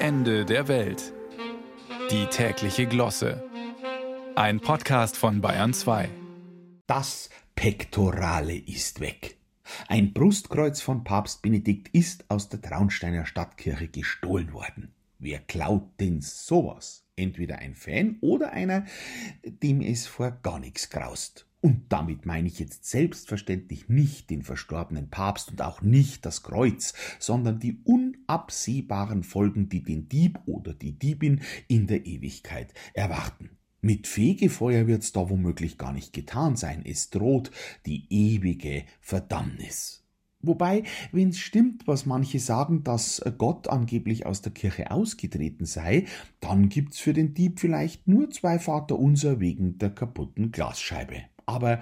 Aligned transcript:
Ende 0.00 0.44
der 0.44 0.68
Welt. 0.68 1.12
Die 2.12 2.26
tägliche 2.26 2.86
Glosse. 2.86 3.42
Ein 4.36 4.60
Podcast 4.60 5.16
von 5.16 5.40
Bayern 5.40 5.74
2. 5.74 6.08
Das 6.86 7.30
Pektorale 7.56 8.56
ist 8.56 9.00
weg. 9.00 9.38
Ein 9.88 10.12
Brustkreuz 10.12 10.80
von 10.80 11.02
Papst 11.02 11.42
Benedikt 11.42 11.88
ist 11.88 12.24
aus 12.30 12.48
der 12.48 12.62
Traunsteiner 12.62 13.26
Stadtkirche 13.26 13.88
gestohlen 13.88 14.52
worden. 14.52 14.92
Wer 15.18 15.40
klaut 15.40 15.88
denn 15.98 16.20
sowas? 16.20 17.04
Entweder 17.16 17.58
ein 17.58 17.74
Fan 17.74 18.18
oder 18.20 18.52
einer, 18.52 18.86
dem 19.44 19.80
es 19.80 20.06
vor 20.06 20.30
gar 20.30 20.60
nichts 20.60 20.90
graust. 20.90 21.47
Und 21.60 21.86
damit 21.88 22.24
meine 22.24 22.46
ich 22.46 22.60
jetzt 22.60 22.84
selbstverständlich 22.84 23.88
nicht 23.88 24.30
den 24.30 24.42
verstorbenen 24.42 25.10
Papst 25.10 25.50
und 25.50 25.60
auch 25.60 25.82
nicht 25.82 26.24
das 26.24 26.44
Kreuz, 26.44 26.94
sondern 27.18 27.58
die 27.58 27.80
unabsehbaren 27.82 29.24
Folgen, 29.24 29.68
die 29.68 29.82
den 29.82 30.08
Dieb 30.08 30.38
oder 30.46 30.72
die 30.72 30.92
Diebin 30.92 31.40
in 31.66 31.88
der 31.88 32.06
Ewigkeit 32.06 32.72
erwarten. 32.94 33.50
Mit 33.80 34.06
Fegefeuer 34.06 34.86
wird's 34.86 35.12
da 35.12 35.30
womöglich 35.30 35.78
gar 35.78 35.92
nicht 35.92 36.12
getan 36.12 36.56
sein, 36.56 36.82
es 36.84 37.10
droht 37.10 37.50
die 37.86 38.06
ewige 38.10 38.84
Verdammnis. 39.00 40.04
Wobei, 40.40 40.84
wenn's 41.10 41.38
stimmt, 41.38 41.88
was 41.88 42.06
manche 42.06 42.38
sagen, 42.38 42.84
dass 42.84 43.20
Gott 43.38 43.68
angeblich 43.68 44.26
aus 44.26 44.42
der 44.42 44.52
Kirche 44.52 44.92
ausgetreten 44.92 45.64
sei, 45.64 46.06
dann 46.38 46.68
gibt's 46.68 47.00
für 47.00 47.12
den 47.12 47.34
Dieb 47.34 47.58
vielleicht 47.58 48.06
nur 48.06 48.30
zwei 48.30 48.60
Vaterunser 48.60 49.40
wegen 49.40 49.78
der 49.78 49.90
kaputten 49.90 50.52
Glasscheibe. 50.52 51.22
Aber 51.48 51.80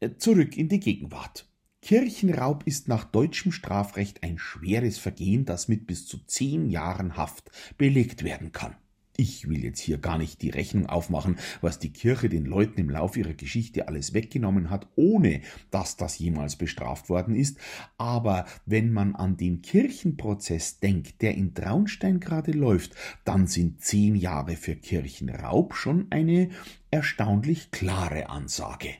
äh, 0.00 0.10
zurück 0.18 0.58
in 0.58 0.68
die 0.68 0.78
Gegenwart. 0.78 1.48
Kirchenraub 1.80 2.66
ist 2.66 2.86
nach 2.86 3.04
deutschem 3.04 3.50
Strafrecht 3.50 4.22
ein 4.22 4.38
schweres 4.38 4.98
Vergehen, 4.98 5.46
das 5.46 5.68
mit 5.68 5.86
bis 5.86 6.06
zu 6.06 6.18
zehn 6.26 6.68
Jahren 6.68 7.16
Haft 7.16 7.50
belegt 7.78 8.24
werden 8.24 8.52
kann. 8.52 8.76
Ich 9.16 9.48
will 9.48 9.64
jetzt 9.64 9.80
hier 9.80 9.96
gar 9.96 10.18
nicht 10.18 10.42
die 10.42 10.50
Rechnung 10.50 10.86
aufmachen, 10.86 11.38
was 11.62 11.78
die 11.78 11.92
Kirche 11.92 12.28
den 12.28 12.44
Leuten 12.44 12.78
im 12.78 12.90
Lauf 12.90 13.16
ihrer 13.16 13.32
Geschichte 13.32 13.88
alles 13.88 14.12
weggenommen 14.12 14.68
hat, 14.68 14.88
ohne 14.94 15.40
dass 15.70 15.96
das 15.96 16.18
jemals 16.18 16.56
bestraft 16.56 17.08
worden 17.08 17.34
ist, 17.34 17.56
aber 17.96 18.44
wenn 18.66 18.92
man 18.92 19.14
an 19.14 19.38
den 19.38 19.62
Kirchenprozess 19.62 20.80
denkt, 20.80 21.22
der 21.22 21.34
in 21.34 21.54
Traunstein 21.54 22.20
gerade 22.20 22.52
läuft, 22.52 22.94
dann 23.24 23.46
sind 23.46 23.80
zehn 23.80 24.14
Jahre 24.16 24.56
für 24.56 24.76
Kirchenraub 24.76 25.74
schon 25.74 26.08
eine 26.10 26.50
erstaunlich 26.90 27.70
klare 27.70 28.28
Ansage. 28.28 28.90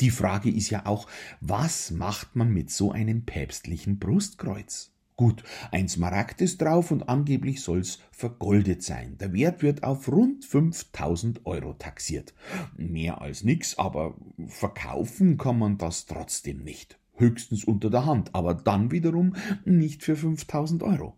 Die 0.00 0.10
Frage 0.10 0.50
ist 0.50 0.70
ja 0.70 0.86
auch, 0.86 1.06
was 1.40 1.90
macht 1.90 2.34
man 2.34 2.52
mit 2.52 2.70
so 2.70 2.90
einem 2.90 3.24
päpstlichen 3.24 3.98
Brustkreuz? 3.98 4.90
Gut, 5.16 5.44
ein 5.70 5.88
Smaragd 5.88 6.40
ist 6.40 6.60
drauf 6.60 6.90
und 6.90 7.08
angeblich 7.08 7.62
soll's 7.62 8.00
vergoldet 8.10 8.82
sein. 8.82 9.16
Der 9.18 9.32
Wert 9.32 9.62
wird 9.62 9.84
auf 9.84 10.08
rund 10.08 10.44
5000 10.44 11.46
Euro 11.46 11.74
taxiert. 11.74 12.34
Mehr 12.76 13.20
als 13.20 13.44
nix, 13.44 13.78
aber 13.78 14.16
verkaufen 14.48 15.38
kann 15.38 15.60
man 15.60 15.78
das 15.78 16.06
trotzdem 16.06 16.64
nicht. 16.64 16.98
Höchstens 17.12 17.62
unter 17.62 17.90
der 17.90 18.06
Hand, 18.06 18.34
aber 18.34 18.54
dann 18.54 18.90
wiederum 18.90 19.36
nicht 19.64 20.02
für 20.02 20.16
5000 20.16 20.82
Euro. 20.82 21.16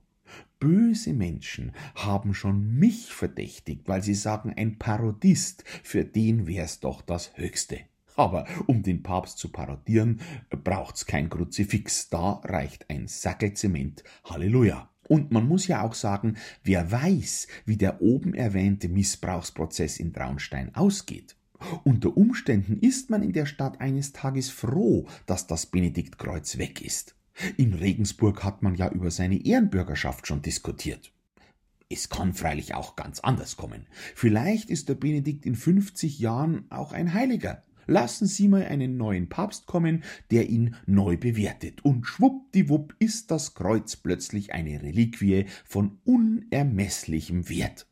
Böse 0.58 1.14
Menschen 1.14 1.72
haben 1.94 2.34
schon 2.34 2.74
mich 2.74 3.06
verdächtigt, 3.06 3.88
weil 3.88 4.02
sie 4.02 4.14
sagen, 4.14 4.52
ein 4.55 4.78
Parodist, 4.78 5.64
für 5.83 6.05
den 6.05 6.46
wär's 6.46 6.80
doch 6.80 7.00
das 7.00 7.33
Höchste. 7.38 7.80
Aber 8.17 8.47
um 8.67 8.83
den 8.83 9.03
Papst 9.03 9.39
zu 9.39 9.50
parodieren, 9.50 10.20
braucht's 10.50 11.06
kein 11.06 11.28
Kruzifix, 11.28 12.09
da 12.09 12.41
reicht 12.45 12.89
ein 12.91 13.06
Sackel 13.06 13.55
Zement. 13.55 14.03
Halleluja. 14.25 14.91
Und 15.08 15.31
man 15.31 15.47
muss 15.47 15.69
ja 15.69 15.83
auch 15.83 15.95
sagen, 15.95 16.36
wer 16.64 16.91
weiß, 16.91 17.47
wie 17.64 17.77
der 17.77 18.03
oben 18.03 18.34
erwähnte 18.34 18.89
Missbrauchsprozess 18.89 20.00
in 20.00 20.12
Traunstein 20.12 20.75
ausgeht. 20.75 21.36
Unter 21.84 22.17
Umständen 22.17 22.78
ist 22.81 23.08
man 23.08 23.23
in 23.23 23.33
der 23.33 23.46
Stadt 23.46 23.80
eines 23.80 24.13
Tages 24.13 24.51
froh, 24.51 25.07
dass 25.27 25.46
das 25.46 25.67
Benediktkreuz 25.67 26.58
weg 26.58 26.80
ist. 26.80 27.14
In 27.57 27.74
Regensburg 27.74 28.45
hat 28.45 28.63
man 28.63 28.74
ja 28.74 28.90
über 28.90 29.11
seine 29.11 29.45
Ehrenbürgerschaft 29.45 30.27
schon 30.27 30.42
diskutiert. 30.42 31.13
Es 31.89 32.08
kann 32.08 32.35
freilich 32.35 32.74
auch 32.74 32.96
ganz 32.96 33.20
anders 33.20 33.57
kommen. 33.57 33.86
Vielleicht 34.14 34.70
ist 34.70 34.89
der 34.89 34.96
Benedikt 34.96 35.46
in 35.46 35.55
50 35.55 36.19
Jahren 36.19 36.64
auch 36.70 36.92
ein 36.92 37.14
Heiliger 37.14 37.63
lassen 37.86 38.27
Sie 38.27 38.48
mal 38.48 38.64
einen 38.64 38.97
neuen 38.97 39.29
Papst 39.29 39.67
kommen, 39.67 40.05
der 40.30 40.48
ihn 40.48 40.77
neu 40.86 41.17
bewertet. 41.17 41.85
Und 41.85 42.07
schwuppdiwupp 42.07 42.95
ist 42.98 43.30
das 43.30 43.55
Kreuz 43.55 43.97
plötzlich 43.97 44.52
eine 44.52 44.83
Reliquie 44.83 45.47
von 45.64 45.98
unermesslichem 46.05 47.48
Wert. 47.48 47.86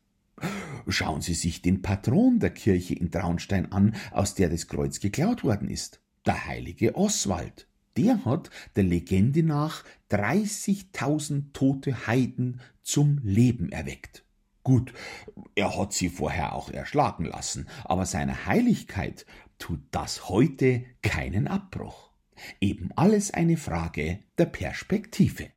Schauen 0.87 1.21
Sie 1.21 1.33
sich 1.33 1.61
den 1.61 1.81
Patron 1.81 2.39
der 2.39 2.51
Kirche 2.51 2.93
in 2.93 3.11
Traunstein 3.11 3.71
an, 3.71 3.95
aus 4.11 4.35
der 4.35 4.49
das 4.49 4.67
Kreuz 4.67 4.99
geklaut 4.99 5.43
worden 5.43 5.69
ist. 5.69 6.01
Der 6.25 6.45
heilige 6.45 6.95
Oswald. 6.95 7.67
Der 7.97 8.25
hat 8.25 8.49
der 8.75 8.83
Legende 8.83 9.41
nach 9.41 9.85
30.000 10.11 11.53
tote 11.53 12.07
Heiden 12.07 12.59
zum 12.83 13.19
Leben 13.23 13.71
erweckt. 13.71 14.25
Gut, 14.63 14.93
er 15.53 15.77
hat 15.77 15.93
sie 15.93 16.09
vorher 16.09 16.53
auch 16.53 16.71
erschlagen 16.71 17.25
lassen, 17.25 17.67
aber 17.83 18.07
seiner 18.07 18.47
Heiligkeit 18.47 19.25
tut 19.57 19.81
das 19.91 20.29
heute 20.29 20.83
keinen 21.01 21.47
Abbruch. 21.47 22.11
Eben 22.59 22.91
alles 22.95 23.31
eine 23.31 23.57
Frage 23.57 24.19
der 24.37 24.45
Perspektive. 24.45 25.55